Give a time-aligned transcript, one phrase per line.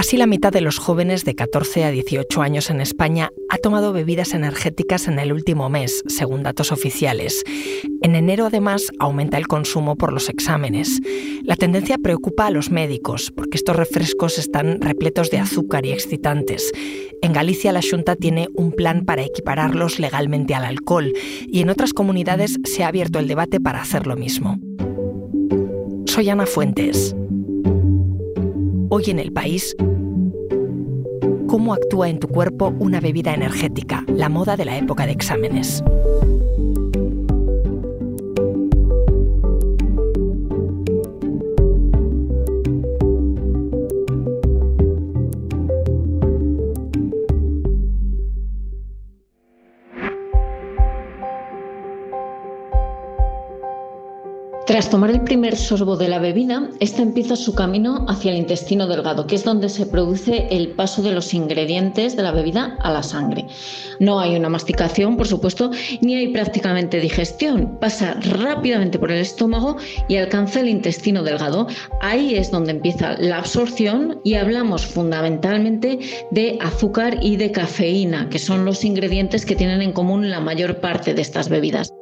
[0.00, 3.92] Casi la mitad de los jóvenes de 14 a 18 años en España ha tomado
[3.92, 7.44] bebidas energéticas en el último mes, según datos oficiales.
[8.00, 11.00] En enero, además, aumenta el consumo por los exámenes.
[11.42, 16.72] La tendencia preocupa a los médicos, porque estos refrescos están repletos de azúcar y excitantes.
[17.20, 21.12] En Galicia, la Junta tiene un plan para equipararlos legalmente al alcohol,
[21.46, 24.58] y en otras comunidades se ha abierto el debate para hacer lo mismo.
[26.06, 27.14] Soy Ana Fuentes.
[28.92, 29.76] Hoy en el país,
[31.50, 34.04] ¿cómo actúa en tu cuerpo una bebida energética?
[34.06, 35.82] La moda de la época de exámenes.
[54.70, 58.86] Tras tomar el primer sorbo de la bebida, esta empieza su camino hacia el intestino
[58.86, 62.92] delgado, que es donde se produce el paso de los ingredientes de la bebida a
[62.92, 63.48] la sangre.
[63.98, 67.78] No hay una masticación, por supuesto, ni hay prácticamente digestión.
[67.80, 69.76] Pasa rápidamente por el estómago
[70.06, 71.66] y alcanza el intestino delgado.
[72.00, 75.98] Ahí es donde empieza la absorción y hablamos fundamentalmente
[76.30, 80.76] de azúcar y de cafeína, que son los ingredientes que tienen en común la mayor
[80.76, 81.92] parte de estas bebidas.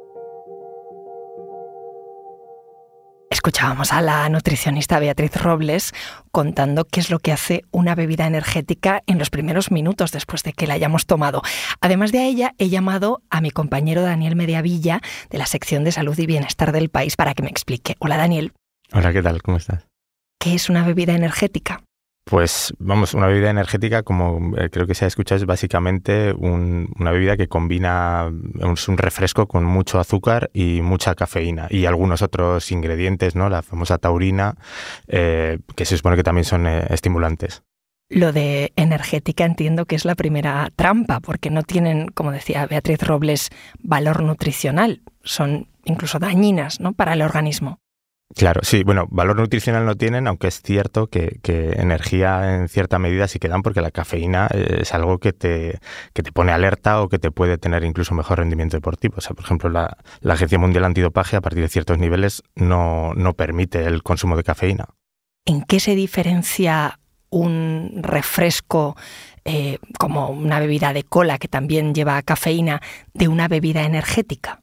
[3.31, 5.93] Escuchábamos a la nutricionista Beatriz Robles
[6.31, 10.53] contando qué es lo que hace una bebida energética en los primeros minutos después de
[10.53, 11.43] que la hayamos tomado.
[11.79, 16.17] Además de ella, he llamado a mi compañero Daniel Mediavilla de la sección de salud
[16.17, 17.95] y bienestar del país para que me explique.
[17.99, 18.51] Hola Daniel.
[18.93, 19.43] Hola, ¿qué tal?
[19.43, 19.85] ¿Cómo estás?
[20.39, 21.83] ¿Qué es una bebida energética?
[22.29, 27.11] Pues vamos, una bebida energética, como eh, creo que se ha escuchado, es básicamente una
[27.11, 28.31] bebida que combina,
[28.71, 33.49] es un refresco con mucho azúcar y mucha cafeína y algunos otros ingredientes, ¿no?
[33.49, 34.53] La famosa taurina,
[35.07, 37.63] eh, que se supone que también son eh, estimulantes.
[38.09, 43.01] Lo de energética entiendo que es la primera trampa, porque no tienen, como decía Beatriz
[43.01, 43.49] Robles,
[43.81, 46.93] valor nutricional, son incluso dañinas ¿no?
[46.93, 47.79] para el organismo.
[48.35, 53.27] Claro, sí, bueno, valor nutricional no tienen, aunque es cierto que, energía en cierta medida
[53.27, 55.79] sí que dan, porque la cafeína es algo que te,
[56.13, 59.15] que te pone alerta o que te puede tener incluso mejor rendimiento deportivo.
[59.17, 63.33] O sea, por ejemplo, la, Agencia Mundial Antidopaje a partir de ciertos niveles no, no
[63.33, 64.85] permite el consumo de cafeína.
[65.45, 66.99] ¿En qué se diferencia
[67.31, 68.95] un refresco
[69.43, 72.79] eh, como una bebida de cola que también lleva cafeína
[73.13, 74.61] de una bebida energética?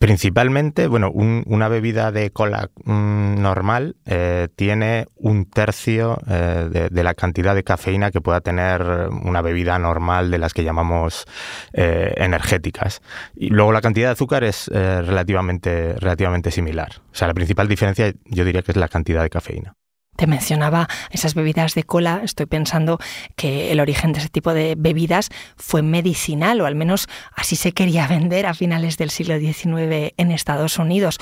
[0.00, 7.12] Principalmente, bueno, una bebida de cola mm, normal eh, tiene un tercio eh, de, la
[7.12, 11.26] cantidad de cafeína que pueda tener una bebida normal de las que llamamos
[11.74, 13.02] eh, energéticas.
[13.36, 17.02] Y luego la cantidad de azúcar es relativamente, relativamente similar.
[17.12, 19.76] O sea, la principal diferencia yo diría que es la cantidad de cafeína.
[20.20, 22.98] Te mencionaba esas bebidas de cola, estoy pensando
[23.36, 27.72] que el origen de ese tipo de bebidas fue medicinal, o al menos así se
[27.72, 31.16] quería vender a finales del siglo XIX en Estados Unidos.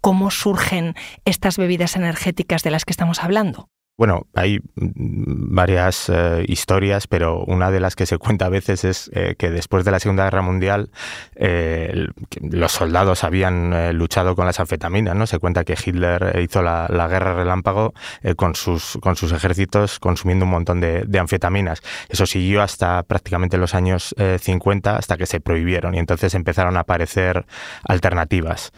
[0.00, 0.94] ¿Cómo surgen
[1.24, 3.70] estas bebidas energéticas de las que estamos hablando?
[3.96, 9.08] Bueno, hay varias eh, historias, pero una de las que se cuenta a veces es
[9.14, 10.90] eh, que después de la Segunda Guerra Mundial
[11.36, 12.08] eh,
[12.40, 15.28] los soldados habían luchado con las anfetaminas, ¿no?
[15.28, 17.94] Se cuenta que Hitler hizo la, guerra relámpago
[18.36, 21.80] con, sus, con sus ejércitos consumiendo un montón de, de, anfetaminas.
[22.08, 26.80] Eso siguió hasta prácticamente los años 50, hasta que se prohibieron y entonces empezaron a
[26.80, 27.46] aparecer
[27.84, 28.72] alternativas.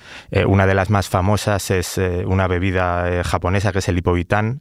[0.46, 4.60] una de las más famosas es una bebida japonesa que es el hipovitán,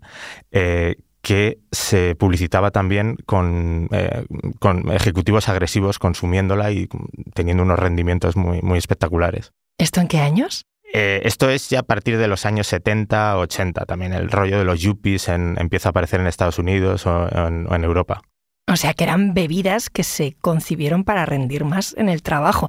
[0.52, 4.26] eh, que se publicitaba también con, eh,
[4.60, 6.88] con, ejecutivos agresivos consumiéndola y
[7.34, 9.52] teniendo unos rendimientos muy, muy espectaculares.
[9.80, 10.66] ¿Esto en qué años?
[10.94, 14.14] Eh, esto es ya a partir de los años 70, 80 también.
[14.14, 18.22] El rollo de los yuppies empieza a aparecer en Estados Unidos o en, Europa.
[18.68, 22.68] O sea que eran bebidas que se concibieron para rendir más en el trabajo.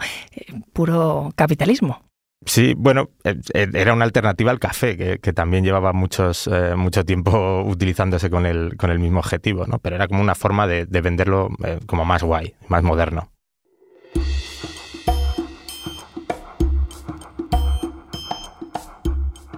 [0.73, 2.03] puro capitalismo.
[2.47, 7.05] Sí, bueno, eh, eh, era una alternativa al café, que, también llevaba muchos, eh, mucho
[7.05, 9.79] tiempo utilizándose con el, con el mismo objetivo, ¿no?
[9.81, 11.49] Pero era como una forma de, de venderlo
[11.87, 13.33] como más guay, más moderno.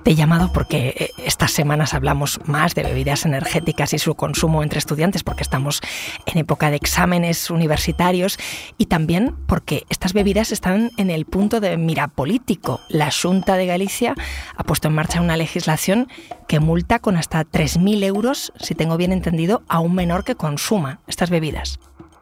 [0.08, 4.78] He llamado porque eh, estas semanas hablamos más de bebidas energéticas y su consumo entre
[4.78, 5.82] estudiantes porque estamos
[6.24, 8.38] en época de exámenes universitarios
[8.78, 12.80] y también porque estas bebidas están en el punto de mira político.
[12.88, 14.14] La Junta de Galicia
[14.56, 16.08] ha puesto en marcha una legislación
[16.46, 21.00] que multa con hasta 3.000 euros, si tengo bien entendido, a un menor que consuma
[21.06, 21.80] estas bebidas.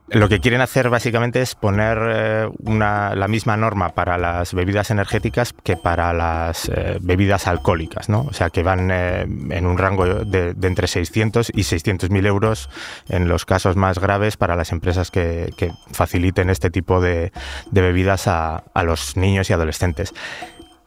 [0.08, 5.52] Lo que quieren hacer básicamente es poner eh, la misma norma para las bebidas energéticas
[5.52, 8.20] que para las eh, bebidas alcohólicas, ¿no?
[8.20, 12.70] O sea, que van eh, en un rango de, entre 600 y 600 mil euros
[13.08, 15.52] en los casos más graves para las empresas que,
[15.90, 17.32] faciliten este tipo de,
[17.72, 20.14] bebidas a los niños y adolescentes.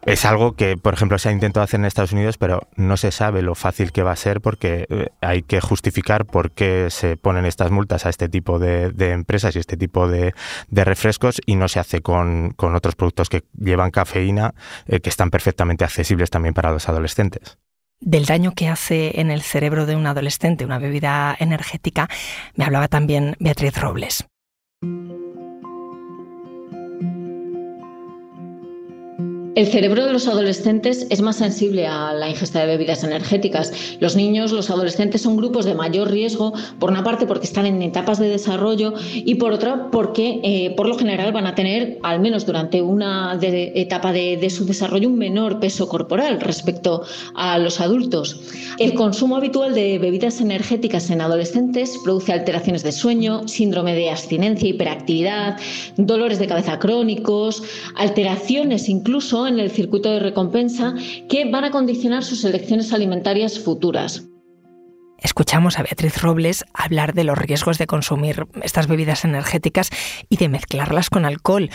[0.06, 3.12] Es algo que, por ejemplo, se ha intentado hacer en Estados Unidos, pero no se
[3.12, 7.18] sabe lo fácil que va a ser porque eh, hay que justificar por qué se
[7.18, 10.34] ponen estas multas a este tipo de, empresas y este tipo de,
[10.72, 14.54] refrescos y no se hace con, otros productos que llevan cafeína
[14.88, 17.58] eh, que están perfectamente accesibles también para los adolescentes
[18.02, 22.08] del daño que hace en el cerebro de un adolescente una bebida energética,
[22.56, 24.26] me hablaba también Beatriz Robles.
[29.56, 33.74] El cerebro de los adolescentes es más sensible a la ingesta de bebidas energéticas.
[34.00, 37.82] Los niños, los adolescentes son grupos de mayor riesgo, por una parte porque están en
[37.82, 42.20] etapas de desarrollo y por otra porque eh, por lo general van a tener, al
[42.20, 47.04] menos durante una etapa de, su desarrollo, un menor peso corporal respecto
[47.34, 48.40] a los adultos.
[48.78, 54.70] El consumo habitual de bebidas energéticas en adolescentes produce alteraciones de sueño, síndrome de abstinencia,
[54.70, 55.58] hiperactividad,
[55.98, 57.64] dolores de cabeza crónicos,
[57.96, 60.96] alteraciones incluso en el circuito de recompensa
[61.28, 64.26] que van a condicionar sus elecciones alimentarias futuras.
[65.18, 69.90] Escuchamos a Beatriz Robles hablar de los riesgos de consumir estas bebidas energéticas
[70.30, 71.70] y de mezclarlas con alcohol.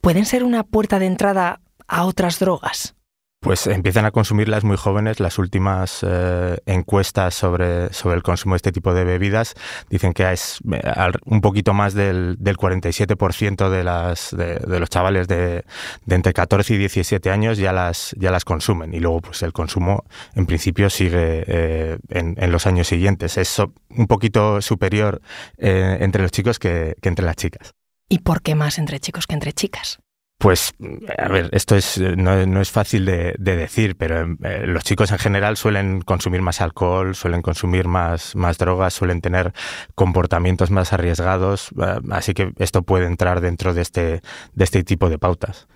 [0.00, 2.97] ¿Pueden ser una puerta de entrada a otras drogas?
[3.40, 5.20] Pues empiezan a consumirlas muy jóvenes.
[5.20, 9.54] Las últimas eh, encuestas sobre, sobre el consumo de este tipo de bebidas
[9.88, 10.82] dicen que es eh,
[11.24, 15.64] un poquito más del, del 47% de, las, de, los chavales de,
[16.08, 18.92] entre 14 y 17 años ya las, ya las consumen.
[18.92, 23.38] Y luego pues el consumo en principio sigue eh, en, los años siguientes.
[23.38, 25.22] Es un poquito superior
[25.58, 27.72] entre los chicos que entre las chicas.
[28.08, 30.00] ¿Y por qué más entre chicos que entre chicas?
[30.38, 30.72] Pues,
[31.18, 35.56] a ver, esto es, no, es fácil de, decir, pero eh, los chicos en general
[35.56, 39.52] suelen consumir más alcohol, suelen consumir más, más drogas, suelen tener
[39.96, 45.10] comportamientos más arriesgados, eh, así que esto puede entrar dentro de este, de este tipo
[45.10, 45.66] de pautas.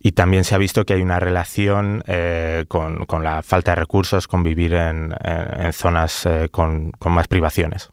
[0.00, 4.26] Y también se ha visto que hay una relación eh, con, la falta de recursos,
[4.26, 5.14] con vivir en,
[5.72, 7.92] zonas con, con más privaciones.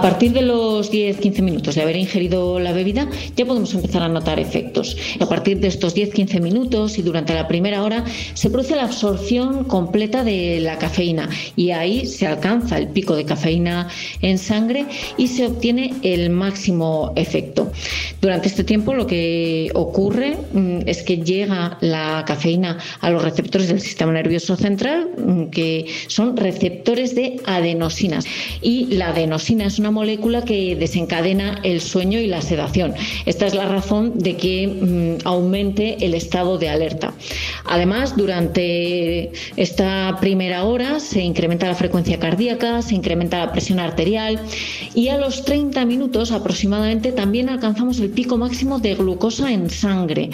[0.00, 3.06] A partir de los 10-15 minutos de haber ingerido la bebida,
[3.36, 4.96] ya podemos empezar a notar efectos.
[5.20, 9.64] A partir de estos 10-15 minutos y durante la primera hora se produce la absorción
[9.64, 13.88] completa de la cafeína y ahí se alcanza el pico de cafeína
[14.22, 14.86] en sangre
[15.18, 17.70] y se obtiene el máximo efecto.
[18.22, 23.68] Durante este tiempo lo que ocurre mm, es que llega la cafeína a los receptores
[23.68, 28.24] del sistema nervioso central, mm, que son receptores de adenosinas.
[28.62, 32.94] Y la adenosina es una molécula que desencadena el sueño y la sedación.
[33.26, 37.12] Esta es la razón de que mm, aumente el estado de alerta.
[37.64, 44.40] Además, durante esta primera hora se incrementa la frecuencia cardíaca, se incrementa la presión arterial
[44.94, 50.30] y a los 30 minutos aproximadamente también alcanzamos el pico máximo de glucosa en sangre.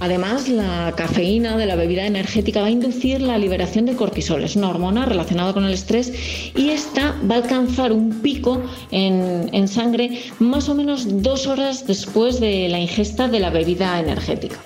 [0.00, 4.56] Además, la cafeína de la bebida energética va a inducir la liberación de cortisol, es
[4.56, 6.12] una hormona relacionada con el estrés
[6.56, 8.62] y esta va a alcanzar un pico
[9.00, 14.56] en, sangre más o menos dos horas después de la ingesta de la bebida energética.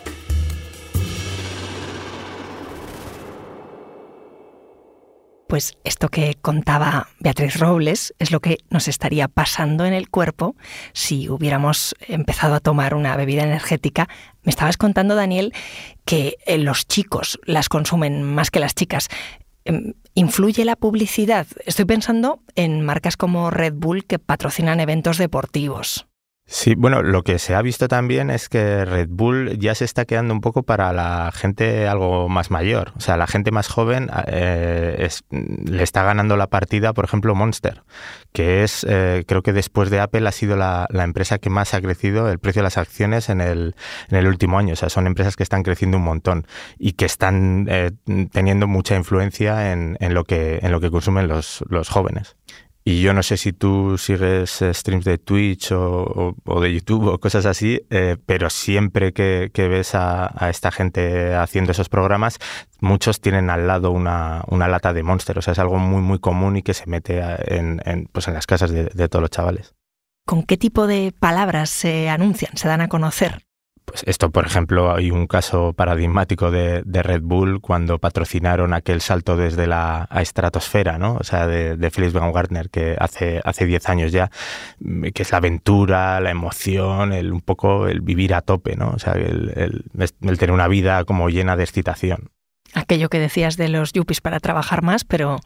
[5.46, 10.56] Pues esto que contaba Beatriz Robles es lo que nos estaría pasando en el cuerpo
[10.94, 14.08] si hubiéramos empezado a tomar una bebida energética.
[14.42, 15.52] Me estabas contando, Daniel,
[16.04, 19.08] que eh, los chicos las consumen más que las chicas.
[19.64, 21.46] Em, ¿Influye la publicidad?
[21.66, 26.06] Estoy pensando en marcas como Red Bull que patrocinan eventos deportivos.
[26.46, 30.04] Sí, bueno, lo que se ha visto también es que Red Bull ya se está
[30.04, 32.92] quedando un poco para la gente algo más mayor.
[32.96, 37.82] O sea, la gente más joven eh, le está ganando la partida, por ejemplo, Monster,
[38.32, 41.80] que es, eh, creo que después de Apple ha sido la, empresa que más ha
[41.80, 43.74] crecido el precio de las acciones en el,
[44.10, 44.74] en el último año.
[44.74, 46.46] O sea, son empresas que están creciendo un montón
[46.78, 47.92] y que están eh,
[48.32, 52.36] teniendo mucha influencia en, en, lo que, en lo que consumen los, los jóvenes.
[52.86, 57.18] Y yo no sé si tú sigues eh, streams de Twitch o, de YouTube o
[57.18, 62.38] cosas así, eh, pero siempre que, ves a, esta gente haciendo esos programas,
[62.80, 65.38] muchos tienen al lado una, lata de Monster.
[65.38, 67.80] O sea, es algo muy, muy común y que se mete en,
[68.12, 69.74] pues en las casas de todos los chavales.
[70.26, 73.42] ¿Con qué tipo de palabras se anuncian, se dan a conocer?
[73.84, 79.36] Pues esto, por ejemplo, hay un caso paradigmático de, Red Bull cuando patrocinaron aquel salto
[79.36, 81.16] desde la estratosfera, ¿no?
[81.20, 84.30] O sea, de, de Felix Baumgartner, que hace, hace 10 años ya,
[84.80, 88.90] mm, que es la aventura, la emoción, el, un poco el vivir a tope, ¿no?
[88.90, 92.30] O sea, el, el tener una vida como llena de excitación.
[92.72, 95.38] Aquello que decías de los yuppies para trabajar más, pero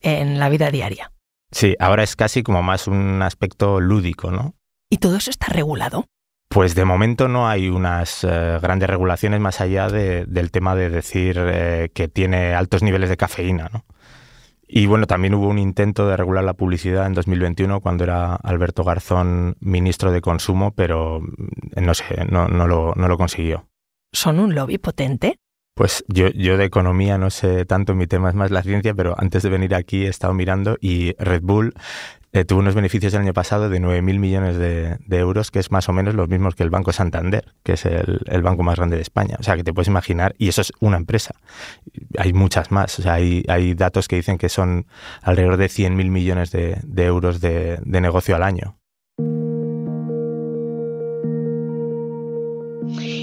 [0.00, 1.12] en la vida diaria.
[1.52, 4.54] Sí, ahora es casi como más un aspecto lúdico, ¿no?
[4.88, 6.06] ¿Y todo eso está regulado?
[6.52, 11.36] Pues de momento no hay unas eh, grandes regulaciones más allá del tema de decir
[11.38, 13.70] eh, que tiene altos niveles de cafeína.
[13.72, 13.84] ¿no?
[14.66, 18.82] Y bueno, también hubo un intento de regular la publicidad en 2021 cuando era Alberto
[18.82, 23.68] Garzón ministro de Consumo, pero mm, no sé, no, no, lo, no lo consiguió.
[24.12, 25.38] ¿Son un lobby potente?
[25.74, 29.14] Pues yo, yo de economía no sé tanto, mi tema es más la ciencia, pero
[29.16, 31.74] antes de venir aquí he estado mirando y Red Bull
[32.32, 35.88] eh, tuvo unos beneficios el año pasado de 9.000 millones de, euros, que es más
[35.88, 39.02] o menos los mismos que el Banco Santander, que es el, banco más grande de
[39.02, 39.36] España.
[39.38, 41.34] O sea, que te puedes imaginar, y eso es una empresa.
[42.18, 42.98] Hay muchas más.
[42.98, 44.86] O sea, hay, hay datos que dicen que son
[45.22, 48.79] alrededor de 100.000 millones de, euros de negocio al año.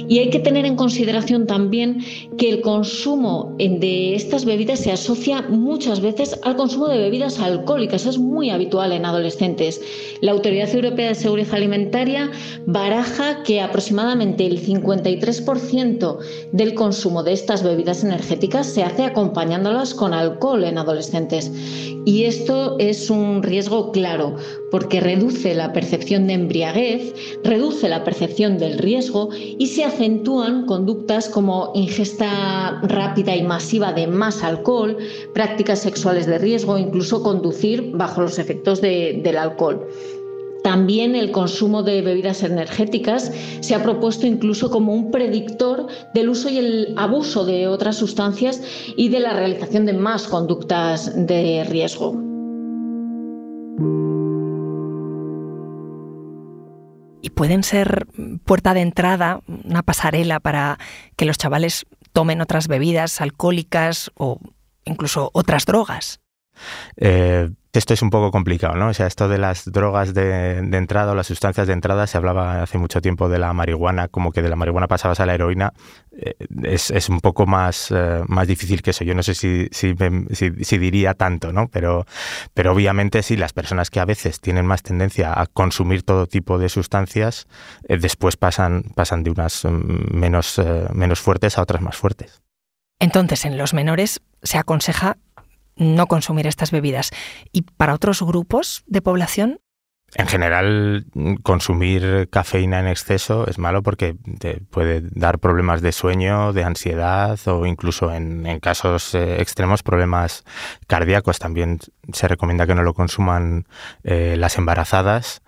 [0.07, 1.99] Y hay que tener en consideración también
[2.37, 8.05] que el consumo de estas bebidas se asocia muchas veces al consumo de bebidas alcohólicas.
[8.05, 9.81] Es muy habitual en adolescentes.
[10.21, 12.31] La Autoridad Europea de Seguridad Alimentaria
[12.65, 16.17] baraja que aproximadamente el 53%
[16.51, 21.51] del consumo de estas bebidas energéticas se hace acompañándolas con alcohol en adolescentes.
[22.05, 24.37] Y esto es un riesgo claro
[24.71, 31.29] porque reduce la percepción de embriaguez, reduce la percepción del riesgo y se acentúan conductas
[31.29, 34.97] como ingesta rápida y masiva de más alcohol,
[35.33, 39.87] prácticas sexuales de riesgo, incluso conducir bajo los efectos del alcohol.
[40.63, 43.31] También el consumo de bebidas energéticas
[43.61, 48.61] se ha propuesto incluso como un predictor del uso y el abuso de otras sustancias
[48.97, 52.21] y de la realización de más conductas de riesgo.
[57.27, 58.07] Y pueden ser
[58.45, 60.77] puerta de entrada, una pasarela para
[61.17, 64.39] que los chavales tomen otras bebidas alcohólicas o
[64.85, 66.21] incluso otras drogas.
[66.95, 68.87] Eh, esto es un poco complicado, ¿no?
[68.87, 72.63] O sea, esto de las drogas de, entrada o las sustancias de entrada, se hablaba
[72.63, 75.73] hace mucho tiempo de la marihuana, como que de la marihuana pasabas a la heroína,
[76.17, 76.33] eh,
[76.63, 79.03] es, un poco más, eh, más difícil que eso.
[79.03, 81.67] Yo no sé si, si, diría tanto, ¿no?
[81.67, 82.05] Pero,
[82.53, 86.57] pero obviamente sí, las personas que a veces tienen más tendencia a consumir todo tipo
[86.57, 87.47] de sustancias,
[87.87, 90.59] después pasan, pasan de unas mm, menos,
[90.93, 92.41] menos fuertes a otras más fuertes.
[92.99, 95.17] Entonces, en los menores se aconseja
[95.77, 97.11] no consumir estas bebidas.
[97.51, 99.59] ¿Y para otros grupos de población?
[100.15, 101.05] En general,
[101.43, 107.37] consumir cafeína en exceso es malo porque te puede dar problemas de sueño, de ansiedad
[107.47, 110.45] o incluso en, casos eh, extremos problemas
[110.87, 111.39] cardíacos.
[111.39, 111.79] También
[112.13, 113.67] se recomienda que no lo consuman
[114.03, 115.41] eh, las embarazadas.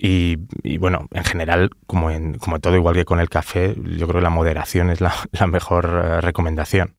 [0.00, 0.36] Y,
[0.78, 4.22] bueno, en general, como en como todo, igual que con el café, yo creo que
[4.22, 5.12] la moderación es la,
[5.48, 6.97] mejor eh, recomendación.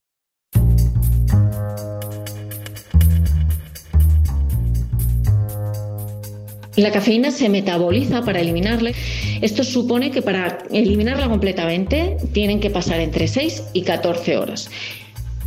[6.80, 8.92] La cafeína se metaboliza para eliminarla.
[9.42, 14.70] Esto supone que para eliminarla completamente tienen que pasar entre 6 y 14 horas.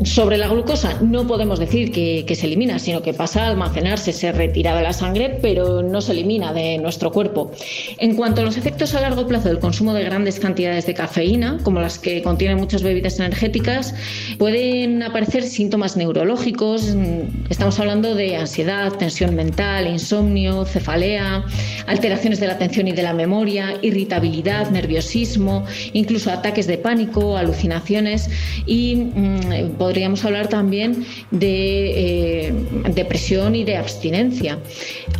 [0.04, 4.32] Sobre la glucosa no podemos decir que, se elimina, sino que pasa a almacenarse, se
[4.32, 7.52] retira de la sangre, pero no se elimina de nuestro cuerpo.
[7.99, 11.58] En cuanto a los efectos a largo plazo del consumo de grandes cantidades de cafeína,
[11.62, 13.94] como las que contienen muchas bebidas energéticas,
[14.38, 16.96] pueden aparecer síntomas neurológicos.
[17.50, 21.44] Estamos hablando de ansiedad, tensión mental, insomnio, cefalea,
[21.87, 28.30] alteraciones de la atención y de la memoria, irritabilidad, nerviosismo, incluso ataques de pánico, alucinaciones
[28.66, 32.55] y mm, podríamos hablar también de eh,
[32.95, 34.61] depresión y de abstinencia.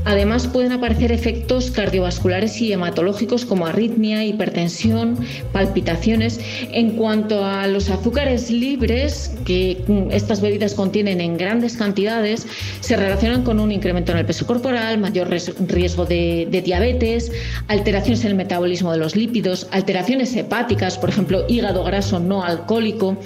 [0.05, 5.19] Además pueden aparecer efectos cardiovasculares y hematológicos como arritmia, hipertensión,
[5.51, 6.39] palpitaciones.
[6.71, 12.47] En cuanto a los azúcares libres que estas bebidas contienen en grandes cantidades,
[12.79, 15.29] se relacionan con un incremento en el peso corporal, mayor
[15.67, 17.33] riesgo de, de diabetes,
[17.67, 23.17] alteraciones en el metabolismo de los lípidos, alteraciones hepáticas, por ejemplo, hígado graso no alcohólico,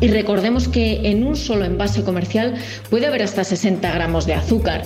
[0.00, 2.54] y recordemos que en un solo envase comercial
[2.88, 4.82] puede haber hasta 60 gramos de azúcar.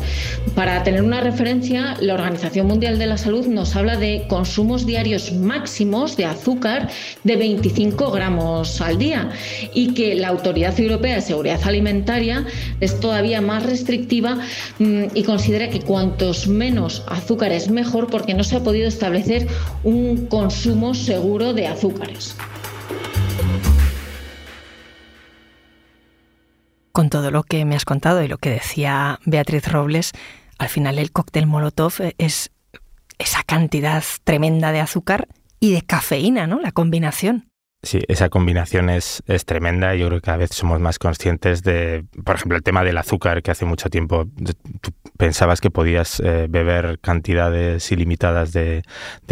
[0.54, 5.32] Para tener una referencia, la Organización Mundial de la Salud nos habla de consumos diarios
[5.32, 6.88] máximos de azúcar
[7.22, 9.30] de 25 gramos al día
[9.72, 12.46] y que la Autoridad Europea de Seguridad Alimentaria
[12.80, 14.38] es todavía más restrictiva
[14.78, 19.46] mm, y considera que cuantos menos azúcar es mejor porque no se ha podido establecer
[19.82, 22.34] un consumo seguro de azúcares.
[26.94, 30.12] Con todo lo que me has contado y lo que decía Beatriz Robles,
[30.58, 32.52] al final el cóctel Molotov es
[33.18, 35.26] esa cantidad tremenda de azúcar
[35.58, 36.60] y de cafeína, ¿no?
[36.60, 37.48] La combinación.
[37.84, 42.04] Sí, esa combinación es, es tremenda yo creo que cada vez somos más conscientes de,
[42.24, 44.26] por ejemplo, el tema del azúcar, que hace mucho tiempo
[44.80, 48.82] tú pensabas que podías eh, beber cantidades ilimitadas de,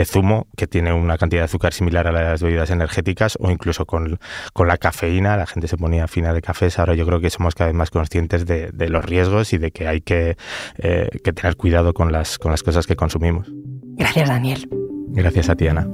[0.05, 4.19] zumo, que tiene una cantidad de azúcar similar a las bebidas energéticas, o incluso con,
[4.67, 7.69] la cafeína, la gente se ponía fina de cafés, ahora yo creo que somos cada
[7.69, 10.37] vez más conscientes de, los riesgos y de que hay que,
[10.77, 13.51] eh, que tener cuidado con las, con las cosas que consumimos.
[13.97, 14.69] Gracias, Daniel.
[15.09, 15.89] Gracias a ti, Ana.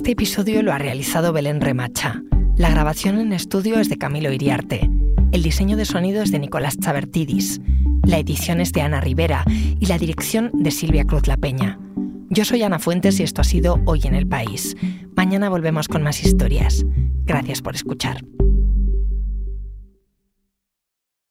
[0.00, 2.22] Este episodio lo ha realizado Belén Remacha.
[2.56, 4.88] La grabación en estudio es de Camilo Iriarte.
[5.30, 7.60] El diseño de sonido es de Nicolás Chabertidis.
[8.06, 11.78] La edición es de Ana Rivera y la dirección de Silvia Cruz La Peña.
[12.30, 14.74] Yo soy Ana Fuentes y esto ha sido Hoy en el País.
[15.16, 16.86] Mañana volvemos con más historias.
[17.26, 18.24] Gracias por escuchar.